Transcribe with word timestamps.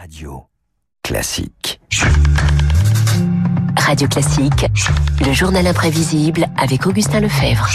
Radio 0.00 0.46
classique. 1.02 1.78
Radio 3.76 4.08
Classique, 4.08 4.66
le 5.26 5.34
journal 5.34 5.66
imprévisible 5.66 6.46
avec 6.56 6.86
Augustin 6.86 7.20
Lefebvre. 7.20 7.68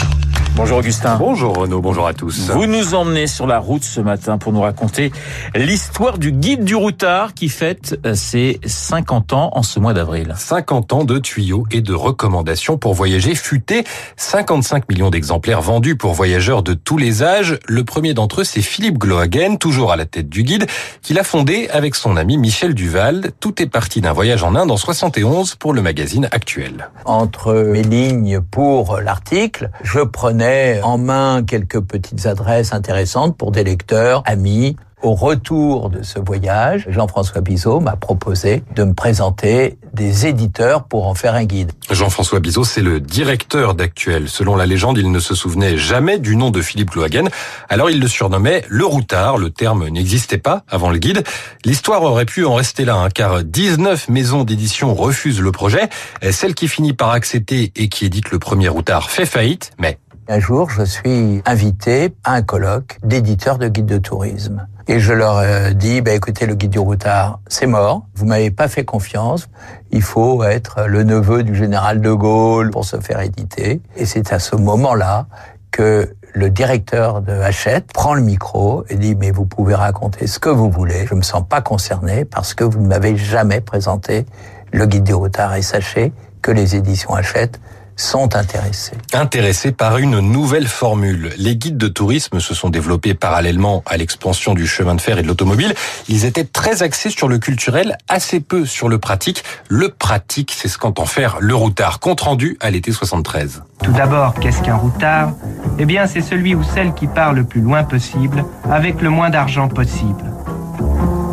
Bonjour 0.55 0.77
Augustin. 0.77 1.17
Bonjour 1.17 1.53
Renaud, 1.53 1.81
bonjour 1.81 2.07
à 2.07 2.13
tous. 2.13 2.49
Vous 2.51 2.65
nous 2.65 2.95
emmenez 2.95 3.27
sur 3.27 3.45
la 3.45 3.59
route 3.59 3.83
ce 3.83 3.99
matin 3.99 4.37
pour 4.37 4.53
nous 4.53 4.61
raconter 4.61 5.11
l'histoire 5.53 6.17
du 6.17 6.31
guide 6.31 6.63
du 6.63 6.75
routard 6.75 7.33
qui 7.33 7.49
fête 7.49 7.99
euh, 8.05 8.15
ses 8.15 8.61
50 8.65 9.33
ans 9.33 9.49
en 9.51 9.63
ce 9.63 9.81
mois 9.81 9.93
d'avril. 9.93 10.33
50 10.37 10.93
ans 10.93 11.03
de 11.03 11.19
tuyaux 11.19 11.65
et 11.71 11.81
de 11.81 11.93
recommandations 11.93 12.77
pour 12.77 12.93
voyager 12.93 13.35
futé. 13.35 13.83
55 14.15 14.87
millions 14.87 15.09
d'exemplaires 15.09 15.61
vendus 15.61 15.97
pour 15.97 16.13
voyageurs 16.13 16.63
de 16.63 16.73
tous 16.73 16.97
les 16.97 17.21
âges. 17.21 17.59
Le 17.67 17.83
premier 17.83 18.13
d'entre 18.13 18.41
eux, 18.41 18.45
c'est 18.45 18.61
Philippe 18.61 18.97
Glohagen, 18.97 19.57
toujours 19.57 19.91
à 19.91 19.97
la 19.97 20.05
tête 20.05 20.29
du 20.29 20.43
guide, 20.43 20.67
qu'il 21.01 21.19
a 21.19 21.25
fondé 21.25 21.67
avec 21.73 21.95
son 21.95 22.15
ami 22.15 22.37
Michel 22.37 22.73
Duval. 22.73 23.33
Tout 23.41 23.61
est 23.61 23.67
parti 23.67 23.99
d'un 23.99 24.13
voyage 24.13 24.41
en 24.43 24.55
Inde 24.55 24.71
en 24.71 24.77
71 24.77 25.55
pour 25.55 25.73
le 25.73 25.81
magazine 25.81 26.29
Actuel. 26.31 26.89
Entre 27.03 27.53
mes 27.53 27.83
lignes 27.83 28.39
pour 28.39 29.01
l'article, 29.01 29.69
je 29.83 29.99
prenais 29.99 30.44
en 30.83 30.97
main 30.97 31.43
quelques 31.43 31.79
petites 31.81 32.25
adresses 32.25 32.73
intéressantes 32.73 33.37
pour 33.37 33.51
des 33.51 33.63
lecteurs, 33.63 34.23
amis. 34.25 34.75
Au 35.01 35.13
retour 35.13 35.91
de 35.91 36.01
ce 36.01 36.17
voyage, 36.17 36.87
Jean-François 36.89 37.41
Bizot 37.41 37.79
m'a 37.79 37.95
proposé 37.95 38.63
de 38.75 38.83
me 38.85 38.93
présenter 38.93 39.77
des 39.93 40.25
éditeurs 40.25 40.85
pour 40.85 41.05
en 41.05 41.13
faire 41.13 41.35
un 41.35 41.43
guide. 41.43 41.73
Jean-François 41.91 42.39
Bizot, 42.39 42.63
c'est 42.63 42.81
le 42.81 42.99
directeur 42.99 43.75
d'Actuel. 43.75 44.29
Selon 44.29 44.55
la 44.55 44.65
légende, 44.65 44.97
il 44.97 45.11
ne 45.11 45.19
se 45.19 45.35
souvenait 45.35 45.77
jamais 45.77 46.17
du 46.17 46.35
nom 46.35 46.49
de 46.49 46.59
Philippe 46.59 46.89
Glohagen. 46.89 47.29
Alors 47.69 47.91
il 47.91 47.99
le 47.99 48.07
surnommait 48.07 48.63
le 48.67 48.85
routard. 48.85 49.37
Le 49.37 49.51
terme 49.51 49.87
n'existait 49.89 50.39
pas 50.39 50.63
avant 50.67 50.89
le 50.89 50.97
guide. 50.97 51.23
L'histoire 51.65 52.01
aurait 52.01 52.25
pu 52.25 52.43
en 52.45 52.55
rester 52.55 52.83
là, 52.83 52.95
hein, 52.95 53.09
car 53.13 53.43
19 53.43 54.09
maisons 54.09 54.43
d'édition 54.43 54.95
refusent 54.95 55.41
le 55.41 55.51
projet. 55.51 55.87
Celle 56.31 56.55
qui 56.55 56.67
finit 56.67 56.93
par 56.93 57.11
accepter 57.11 57.71
et 57.75 57.89
qui 57.89 58.05
édite 58.05 58.31
le 58.31 58.39
premier 58.39 58.69
routard 58.69 59.11
fait 59.11 59.27
faillite, 59.27 59.71
mais 59.77 59.99
un 60.27 60.39
jour, 60.39 60.69
je 60.69 60.83
suis 60.83 61.41
invité 61.45 62.15
à 62.23 62.33
un 62.33 62.41
colloque 62.41 62.97
d'éditeurs 63.03 63.57
de 63.57 63.67
guides 63.67 63.85
de 63.85 63.97
tourisme. 63.97 64.67
Et 64.87 64.99
je 64.99 65.13
leur 65.13 65.41
ai 65.41 65.73
dit, 65.73 66.01
bah, 66.01 66.13
écoutez, 66.13 66.45
le 66.45 66.55
guide 66.55 66.71
du 66.71 66.79
routard, 66.79 67.39
c'est 67.47 67.65
mort. 67.65 68.05
Vous 68.15 68.25
m'avez 68.25 68.51
pas 68.51 68.67
fait 68.67 68.85
confiance. 68.85 69.49
Il 69.91 70.01
faut 70.01 70.43
être 70.43 70.85
le 70.87 71.03
neveu 71.03 71.43
du 71.43 71.55
général 71.55 72.01
de 72.01 72.11
Gaulle 72.11 72.69
pour 72.69 72.85
se 72.85 72.99
faire 72.99 73.19
éditer. 73.21 73.81
Et 73.95 74.05
c'est 74.05 74.31
à 74.31 74.39
ce 74.39 74.55
moment-là 74.55 75.25
que 75.71 76.13
le 76.33 76.49
directeur 76.49 77.21
de 77.21 77.31
Hachette 77.31 77.93
prend 77.93 78.13
le 78.13 78.21
micro 78.21 78.83
et 78.89 78.95
dit, 78.95 79.15
mais 79.15 79.31
vous 79.31 79.45
pouvez 79.45 79.73
raconter 79.73 80.27
ce 80.27 80.37
que 80.37 80.49
vous 80.49 80.69
voulez. 80.69 81.05
Je 81.07 81.15
me 81.15 81.23
sens 81.23 81.43
pas 81.47 81.61
concerné 81.61 82.25
parce 82.25 82.53
que 82.53 82.63
vous 82.63 82.79
ne 82.79 82.87
m'avez 82.87 83.15
jamais 83.15 83.61
présenté 83.61 84.25
le 84.71 84.85
guide 84.85 85.03
du 85.03 85.13
routard. 85.13 85.55
Et 85.55 85.61
sachez 85.61 86.13
que 86.41 86.51
les 86.51 86.75
éditions 86.75 87.13
Hachette 87.13 87.59
sont 87.95 88.35
intéressés. 88.35 88.97
Intéressés 89.13 89.71
par 89.71 89.97
une 89.97 90.19
nouvelle 90.19 90.67
formule. 90.67 91.31
Les 91.37 91.55
guides 91.55 91.77
de 91.77 91.87
tourisme 91.87 92.39
se 92.39 92.53
sont 92.53 92.69
développés 92.69 93.13
parallèlement 93.13 93.83
à 93.85 93.97
l'expansion 93.97 94.53
du 94.53 94.67
chemin 94.67 94.95
de 94.95 95.01
fer 95.01 95.17
et 95.17 95.21
de 95.23 95.27
l'automobile. 95.27 95.73
Ils 96.07 96.25
étaient 96.25 96.43
très 96.43 96.83
axés 96.83 97.09
sur 97.09 97.27
le 97.27 97.37
culturel, 97.37 97.97
assez 98.07 98.39
peu 98.39 98.65
sur 98.65 98.89
le 98.89 98.97
pratique. 98.97 99.43
Le 99.69 99.89
pratique, 99.89 100.53
c'est 100.55 100.67
ce 100.67 100.77
qu'entend 100.77 101.05
faire 101.05 101.37
le 101.39 101.55
routard. 101.55 101.99
Compte 101.99 102.21
rendu 102.21 102.57
à 102.59 102.69
l'été 102.69 102.91
73. 102.91 103.63
Tout 103.83 103.91
d'abord, 103.91 104.33
qu'est-ce 104.35 104.61
qu'un 104.61 104.75
routard? 104.75 105.33
Eh 105.79 105.85
bien, 105.85 106.07
c'est 106.07 106.21
celui 106.21 106.55
ou 106.55 106.63
celle 106.63 106.93
qui 106.93 107.07
part 107.07 107.33
le 107.33 107.43
plus 107.43 107.61
loin 107.61 107.83
possible, 107.83 108.45
avec 108.69 109.01
le 109.01 109.09
moins 109.09 109.29
d'argent 109.29 109.67
possible. 109.67 110.23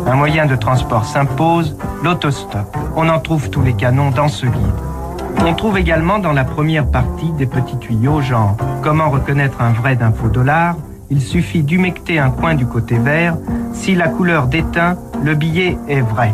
Un 0.05 0.15
moyen 0.15 0.45
de 0.45 0.55
transport 0.55 1.05
s'impose, 1.05 1.75
l'autostop. 2.03 2.75
On 2.95 3.07
en 3.09 3.19
trouve 3.19 3.49
tous 3.49 3.61
les 3.61 3.73
canons 3.73 4.11
dans 4.11 4.27
ce 4.27 4.45
guide. 4.45 4.92
On 5.45 5.53
trouve 5.55 5.77
également 5.77 6.19
dans 6.19 6.31
la 6.31 6.45
première 6.45 6.89
partie 6.89 7.31
des 7.33 7.45
petits 7.45 7.77
tuyaux 7.77 8.21
genre 8.21 8.55
comment 8.81 9.09
reconnaître 9.09 9.61
un 9.61 9.73
vrai 9.73 9.97
d'un 9.97 10.13
faux 10.13 10.29
dollar? 10.29 10.77
Il 11.09 11.21
suffit 11.21 11.63
d'humecter 11.63 12.17
un 12.17 12.31
coin 12.31 12.55
du 12.55 12.65
côté 12.65 12.97
vert. 12.97 13.35
Si 13.73 13.93
la 13.93 14.07
couleur 14.07 14.47
déteint, 14.47 14.97
le 15.21 15.35
billet 15.35 15.77
est 15.89 15.99
vrai. 15.99 16.33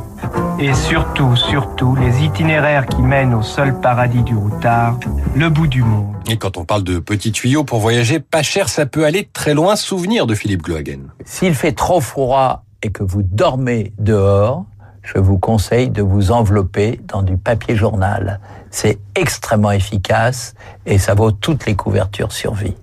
Et 0.60 0.76
surtout, 0.76 1.36
surtout, 1.36 1.96
les 1.96 2.24
itinéraires 2.24 2.86
qui 2.86 3.02
mènent 3.02 3.34
au 3.34 3.42
seul 3.42 3.80
paradis 3.80 4.22
du 4.22 4.36
routard, 4.36 5.00
le 5.36 5.50
bout 5.50 5.68
du 5.68 5.82
monde. 5.82 6.16
Et 6.30 6.38
quand 6.38 6.58
on 6.58 6.64
parle 6.64 6.84
de 6.84 7.00
petits 7.00 7.32
tuyaux 7.32 7.64
pour 7.64 7.80
voyager 7.80 8.20
pas 8.20 8.44
cher, 8.44 8.70
ça 8.70 8.86
peut 8.86 9.06
aller 9.06 9.28
très 9.34 9.56
loin. 9.56 9.76
Souvenir 9.76 10.28
de 10.28 10.36
Philippe 10.36 10.62
Glohagen. 10.62 11.08
S'il 11.26 11.56
fait 11.56 11.72
trop 11.72 12.00
froid 12.00 12.64
et 12.84 12.92
que 12.92 13.04
vous 13.04 13.24
dormez 13.24 13.92
dehors, 13.98 14.66
je 15.04 15.18
vous 15.18 15.38
conseille 15.38 15.90
de 15.90 16.02
vous 16.02 16.32
envelopper 16.32 17.00
dans 17.06 17.22
du 17.22 17.38
papier 17.38 17.76
journal. 17.76 18.40
C'est 18.70 19.00
extrêmement 19.16 19.72
efficace 19.72 20.54
et 20.86 20.98
ça 20.98 21.14
vaut 21.14 21.32
toutes 21.32 21.66
les 21.66 21.76
couvertures 21.76 22.32
survie. 22.32 22.76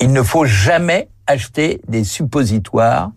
Il 0.00 0.12
ne 0.12 0.22
faut 0.22 0.44
jamais 0.44 1.08
acheter 1.26 1.80
des 1.88 2.04
suppositoires 2.04 3.10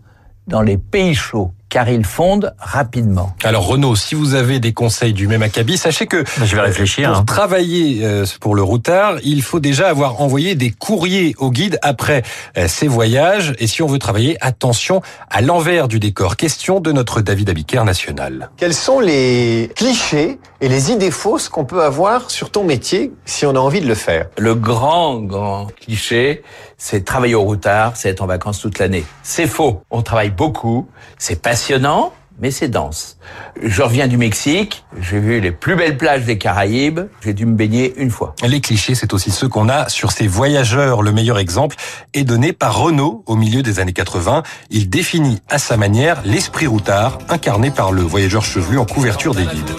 dans 0.46 0.62
les 0.62 0.78
pays 0.78 1.14
chauds 1.14 1.52
car 1.70 1.88
ils 1.88 2.04
fondent 2.04 2.52
rapidement. 2.58 3.34
Alors 3.44 3.66
Renaud, 3.66 3.96
si 3.96 4.14
vous 4.14 4.34
avez 4.34 4.60
des 4.60 4.74
conseils 4.74 5.14
du 5.14 5.26
même 5.26 5.42
acabit, 5.42 5.78
sachez 5.78 6.06
que 6.06 6.24
je 6.44 6.54
vais 6.54 6.60
réfléchir. 6.60 7.10
Pour 7.10 7.18
hein. 7.20 7.24
travailler 7.24 8.00
euh, 8.04 8.26
pour 8.40 8.54
le 8.54 8.62
routard, 8.62 9.16
il 9.22 9.40
faut 9.42 9.60
déjà 9.60 9.88
avoir 9.88 10.20
envoyé 10.20 10.54
des 10.54 10.70
courriers 10.70 11.34
au 11.38 11.50
guide 11.50 11.78
après 11.82 12.22
euh, 12.58 12.66
ces 12.68 12.88
voyages. 12.88 13.54
Et 13.58 13.66
si 13.66 13.82
on 13.82 13.86
veut 13.86 13.98
travailler, 13.98 14.36
attention 14.40 15.00
à 15.30 15.40
l'envers 15.40 15.88
du 15.88 16.00
décor. 16.00 16.36
Question 16.36 16.80
de 16.80 16.92
notre 16.92 17.20
David 17.20 17.48
Abiker 17.48 17.84
national. 17.84 18.50
Quels 18.56 18.74
sont 18.74 19.00
les 19.00 19.70
clichés 19.76 20.38
et 20.60 20.68
les 20.68 20.90
idées 20.90 21.10
fausses 21.10 21.48
qu'on 21.48 21.64
peut 21.64 21.82
avoir 21.82 22.30
sur 22.30 22.50
ton 22.50 22.64
métier 22.64 23.12
si 23.24 23.46
on 23.46 23.54
a 23.54 23.58
envie 23.58 23.80
de 23.80 23.86
le 23.86 23.94
faire? 23.94 24.26
Le 24.38 24.54
grand, 24.54 25.20
grand 25.20 25.68
cliché, 25.80 26.42
c'est 26.80 27.04
travailler 27.04 27.34
au 27.34 27.42
routard, 27.42 27.92
c'est 27.94 28.08
être 28.08 28.22
en 28.22 28.26
vacances 28.26 28.58
toute 28.58 28.78
l'année. 28.78 29.04
C'est 29.22 29.46
faux. 29.46 29.82
On 29.90 30.00
travaille 30.00 30.30
beaucoup, 30.30 30.88
c'est 31.18 31.40
passionnant, 31.40 32.12
mais 32.40 32.50
c'est 32.50 32.68
dense. 32.68 33.18
Je 33.62 33.82
reviens 33.82 34.08
du 34.08 34.16
Mexique, 34.16 34.82
j'ai 34.98 35.20
vu 35.20 35.40
les 35.40 35.52
plus 35.52 35.76
belles 35.76 35.98
plages 35.98 36.24
des 36.24 36.38
Caraïbes, 36.38 37.00
j'ai 37.22 37.34
dû 37.34 37.44
me 37.44 37.54
baigner 37.54 37.92
une 37.98 38.10
fois. 38.10 38.34
Les 38.42 38.62
clichés, 38.62 38.94
c'est 38.94 39.12
aussi 39.12 39.30
ceux 39.30 39.46
qu'on 39.46 39.68
a 39.68 39.90
sur 39.90 40.10
ces 40.10 40.26
voyageurs. 40.26 41.02
Le 41.02 41.12
meilleur 41.12 41.38
exemple 41.38 41.76
est 42.14 42.24
donné 42.24 42.54
par 42.54 42.78
Renault 42.78 43.24
au 43.26 43.36
milieu 43.36 43.62
des 43.62 43.78
années 43.78 43.92
80. 43.92 44.42
Il 44.70 44.88
définit 44.88 45.42
à 45.50 45.58
sa 45.58 45.76
manière 45.76 46.22
l'esprit 46.24 46.66
routard, 46.66 47.18
incarné 47.28 47.70
par 47.70 47.92
le 47.92 48.00
voyageur 48.00 48.42
chevelu 48.42 48.78
en 48.78 48.86
couverture 48.86 49.34
des 49.34 49.44
guides. 49.44 49.70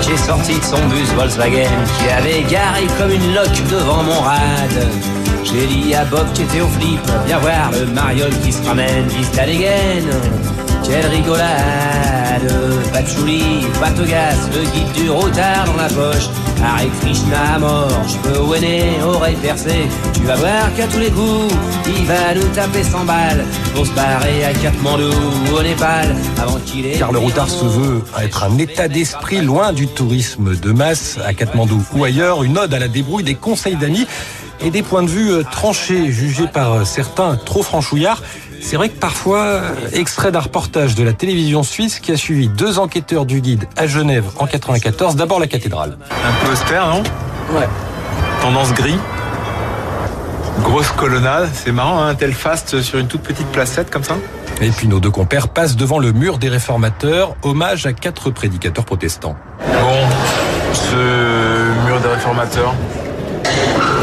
J'ai 0.00 0.16
sorti 0.16 0.58
de 0.58 0.64
son 0.64 0.88
bus 0.88 1.08
Volkswagen 1.14 1.68
qui 1.98 2.08
avait 2.08 2.42
garé 2.50 2.86
comme 2.98 3.10
une 3.10 3.34
loque 3.34 3.68
devant 3.70 4.02
mon 4.02 4.20
rad. 4.20 5.19
J'ai 5.52 5.66
dit 5.66 5.94
à 5.94 6.04
Bob 6.04 6.32
qui 6.32 6.42
était 6.42 6.60
au 6.60 6.68
flip, 6.68 7.00
viens 7.26 7.38
voir 7.38 7.72
le 7.72 7.86
mariole 7.86 8.32
qui 8.44 8.52
se 8.52 8.62
ramène, 8.62 9.06
vista 9.08 9.44
les 9.46 9.58
gaines. 9.58 10.10
Quelle 10.84 11.06
rigolade 11.06 12.00
Patchouli, 12.92 13.66
Patogas, 13.80 14.36
le 14.54 14.62
guide 14.70 14.92
du 14.92 15.10
routard 15.10 15.64
dans 15.66 15.76
la 15.76 15.88
poche. 15.88 16.28
Hare 16.62 16.86
Krishna 17.00 17.54
à 17.54 17.58
mort, 17.58 17.88
je 18.06 18.28
peux 18.28 18.38
ouéner, 18.40 18.84
oreille 19.02 19.36
percée 19.36 19.88
Tu 20.12 20.20
vas 20.20 20.36
voir 20.36 20.74
qu'à 20.76 20.86
tous 20.86 20.98
les 20.98 21.10
coups, 21.10 21.54
il 21.86 22.04
va 22.06 22.34
nous 22.34 22.46
taper 22.54 22.82
100 22.82 23.04
balles. 23.04 23.44
Pour 23.74 23.86
se 23.86 23.92
barrer 23.92 24.44
à 24.44 24.52
Katmandou 24.52 25.10
ou 25.50 25.56
au 25.56 25.62
Népal 25.62 26.14
Avant 26.38 26.58
qu'il 26.66 26.86
ait... 26.86 26.98
Car 26.98 27.12
le 27.12 27.18
routard 27.18 27.48
se 27.48 27.64
veut 27.64 28.02
être 28.22 28.44
un 28.44 28.58
état 28.58 28.88
d'esprit 28.88 29.40
loin 29.40 29.72
du 29.72 29.86
tourisme 29.86 30.54
de 30.56 30.72
masse 30.72 31.18
à 31.24 31.34
Katmandou 31.34 31.82
ou 31.94 32.04
ailleurs, 32.04 32.44
une 32.44 32.58
ode 32.58 32.74
à 32.74 32.78
la 32.78 32.88
débrouille, 32.88 33.24
des 33.24 33.34
conseils 33.34 33.76
d'amis 33.76 34.06
et 34.62 34.70
des 34.70 34.82
points 34.82 35.02
de 35.02 35.08
vue 35.08 35.32
euh, 35.32 35.42
tranchés, 35.42 36.12
jugés 36.12 36.46
par 36.46 36.72
euh, 36.72 36.84
certains 36.84 37.36
trop 37.36 37.62
franchouillards. 37.62 38.22
C'est 38.60 38.76
vrai 38.76 38.90
que 38.90 38.98
parfois, 38.98 39.62
extrait 39.94 40.32
d'un 40.32 40.40
reportage 40.40 40.94
de 40.94 41.02
la 41.02 41.14
télévision 41.14 41.62
suisse 41.62 41.98
qui 41.98 42.12
a 42.12 42.16
suivi 42.16 42.48
deux 42.48 42.78
enquêteurs 42.78 43.24
du 43.24 43.40
guide 43.40 43.66
à 43.76 43.86
Genève 43.86 44.24
en 44.38 44.46
94, 44.46 45.16
d'abord 45.16 45.40
la 45.40 45.46
cathédrale. 45.46 45.96
Un 46.10 46.44
peu 46.44 46.52
austère, 46.52 46.86
non? 46.88 47.02
Ouais. 47.54 47.68
Tendance 48.42 48.74
gris. 48.74 48.98
Grosse 50.62 50.90
colonnade, 50.90 51.48
c'est 51.54 51.72
marrant, 51.72 52.02
hein, 52.02 52.08
un 52.08 52.14
tel 52.14 52.34
faste 52.34 52.82
sur 52.82 52.98
une 52.98 53.08
toute 53.08 53.22
petite 53.22 53.46
placette 53.46 53.90
comme 53.90 54.04
ça? 54.04 54.16
Et 54.60 54.68
puis 54.68 54.88
nos 54.88 55.00
deux 55.00 55.10
compères 55.10 55.48
passent 55.48 55.76
devant 55.76 55.98
le 55.98 56.12
mur 56.12 56.36
des 56.36 56.50
réformateurs, 56.50 57.34
hommage 57.42 57.86
à 57.86 57.94
quatre 57.94 58.30
prédicateurs 58.30 58.84
protestants. 58.84 59.36
Bon, 59.66 59.96
ce 60.74 61.86
mur 61.86 61.98
des 62.00 62.08
réformateurs, 62.08 62.74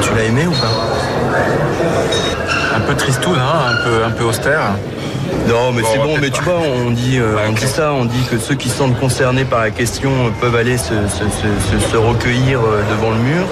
tu 0.01 0.13
l'as 0.15 0.23
aimé 0.23 0.47
ou 0.47 0.51
pas 0.51 0.73
Un 2.75 2.79
peu 2.81 2.95
tristoun, 2.95 3.35
hein, 3.37 3.71
un 3.71 3.83
peu, 3.83 4.03
un 4.05 4.09
peu 4.11 4.23
austère. 4.25 4.61
Non, 5.47 5.71
mais 5.71 5.81
Bon, 5.81 5.87
c'est 5.91 5.99
bon, 5.99 6.17
mais 6.21 6.29
tu 6.29 6.41
vois, 6.43 6.59
on 6.85 6.91
dit, 6.91 7.17
euh, 7.19 7.35
Ouais, 7.35 7.41
on 7.49 7.53
dit 7.53 7.67
ça, 7.67 7.93
on 7.93 8.05
dit 8.05 8.23
que 8.29 8.37
ceux 8.37 8.55
qui 8.55 8.69
se 8.69 8.77
sentent 8.77 8.99
concernés 8.99 9.45
par 9.45 9.59
la 9.61 9.71
question 9.71 10.09
peuvent 10.41 10.55
aller 10.55 10.77
se, 10.77 10.93
se- 11.07 11.23
se- 11.23 11.79
se- 11.83 11.89
se 11.91 11.97
recueillir 11.97 12.59
euh, 12.59 12.81
devant 12.91 13.11
le 13.11 13.17
mur. 13.17 13.45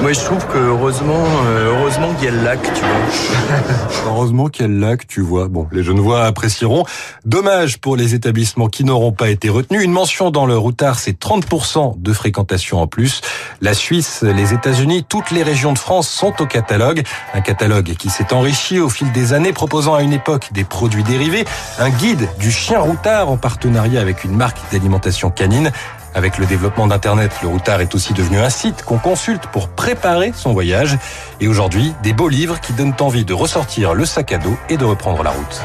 Moi, 0.00 0.12
je 0.12 0.20
trouve 0.20 0.46
que 0.46 0.58
heureusement, 0.58 1.24
euh, 1.46 1.74
heureusement 1.74 2.14
qu'il 2.14 2.26
y 2.26 2.28
a 2.28 2.30
le 2.30 2.44
lac, 2.44 2.62
tu 2.62 2.80
vois. 2.80 3.58
Heureusement 4.06 4.48
quel 4.48 4.78
lac, 4.78 5.08
tu 5.08 5.20
vois. 5.20 5.48
Bon, 5.48 5.66
les 5.72 5.82
Genevois 5.82 6.24
apprécieront. 6.24 6.84
Dommage 7.24 7.78
pour 7.78 7.96
les 7.96 8.14
établissements 8.14 8.68
qui 8.68 8.84
n'auront 8.84 9.10
pas 9.10 9.28
été 9.28 9.48
retenus. 9.48 9.82
Une 9.82 9.90
mention 9.90 10.30
dans 10.30 10.46
le 10.46 10.56
routard, 10.56 11.00
c'est 11.00 11.18
30% 11.18 12.00
de 12.00 12.12
fréquentation 12.12 12.80
en 12.80 12.86
plus. 12.86 13.22
La 13.60 13.74
Suisse, 13.74 14.22
les 14.22 14.54
États-Unis, 14.54 15.04
toutes 15.08 15.32
les 15.32 15.42
régions 15.42 15.72
de 15.72 15.78
France 15.78 16.08
sont 16.08 16.40
au 16.40 16.46
catalogue. 16.46 17.02
Un 17.34 17.40
catalogue 17.40 17.94
qui 17.98 18.08
s'est 18.08 18.32
enrichi 18.32 18.78
au 18.78 18.88
fil 18.88 19.10
des 19.10 19.32
années, 19.32 19.52
proposant 19.52 19.94
à 19.94 20.02
une 20.02 20.12
époque 20.12 20.52
des 20.52 20.64
produits 20.64 21.02
dérivés. 21.02 21.44
Un 21.80 21.90
guide 21.90 22.28
du 22.38 22.52
chien 22.52 22.78
routard 22.78 23.30
en 23.30 23.36
partenariat 23.36 24.00
avec 24.00 24.22
une 24.22 24.36
marque 24.36 24.58
d'alimentation 24.70 25.30
canine. 25.30 25.72
Avec 26.14 26.38
le 26.38 26.46
développement 26.46 26.86
d'Internet, 26.86 27.32
le 27.42 27.48
routard 27.48 27.80
est 27.80 27.94
aussi 27.94 28.12
devenu 28.12 28.38
un 28.38 28.50
site 28.50 28.82
qu'on 28.84 28.98
consulte 28.98 29.46
pour 29.48 29.68
préparer 29.68 30.32
son 30.34 30.52
voyage. 30.52 30.98
Et 31.40 31.48
aujourd'hui, 31.48 31.94
des 32.02 32.12
beaux 32.12 32.28
livres 32.28 32.60
qui 32.60 32.72
donnent 32.72 32.94
envie 33.00 33.24
de 33.24 33.34
ressortir 33.34 33.94
le 33.94 34.04
sac 34.04 34.32
à 34.32 34.38
dos 34.38 34.56
et 34.68 34.76
de 34.76 34.84
reprendre 34.84 35.22
la 35.22 35.30
route. 35.30 35.62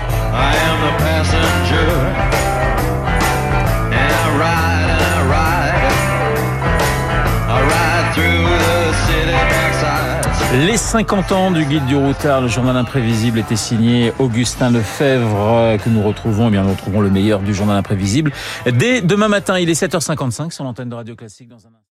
Les 10.53 10.77
50 10.77 11.31
ans 11.31 11.49
du 11.49 11.65
guide 11.65 11.85
du 11.87 11.95
routard, 11.95 12.39
le 12.39 12.47
journal 12.47 12.77
imprévisible 12.77 13.39
était 13.39 13.55
signé 13.55 14.13
Augustin 14.19 14.69
Lefebvre 14.69 15.77
que 15.83 15.89
nous 15.89 16.03
retrouvons, 16.03 16.49
eh 16.49 16.51
bien 16.51 16.61
nous 16.61 16.69
retrouvons 16.69 17.01
le 17.01 17.09
meilleur 17.09 17.39
du 17.39 17.55
journal 17.55 17.75
imprévisible 17.75 18.31
dès 18.71 19.01
demain 19.01 19.29
matin, 19.29 19.57
il 19.57 19.67
est 19.67 19.81
7h55 19.81 20.51
sur 20.51 20.63
l'antenne 20.63 20.89
de 20.89 20.95
Radio 20.95 21.15
Classique 21.15 21.47
dans 21.47 21.65
un 21.65 21.71